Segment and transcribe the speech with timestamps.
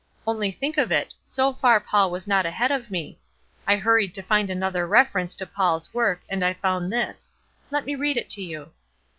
[0.25, 3.19] Only think of it; so far Paul was not ahead of me.
[3.67, 7.31] I hurried to find another reference to Paul's work, and I found this;
[7.69, 8.71] let me read it to you."